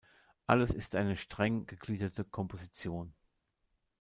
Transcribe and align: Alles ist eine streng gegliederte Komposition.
Alles 0.47 0.71
ist 0.71 0.95
eine 0.95 1.15
streng 1.15 1.67
gegliederte 1.67 2.23
Komposition. 2.25 3.13